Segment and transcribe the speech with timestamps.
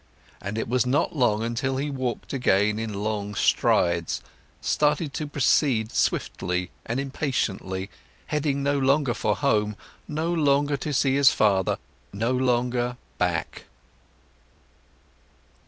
[0.41, 4.23] And it was not long until he walked again in long strides,
[4.59, 7.91] started to proceed swiftly and impatiently,
[8.25, 9.75] heading no longer for home,
[10.07, 11.77] no longer to his father,
[12.11, 13.65] no longer back.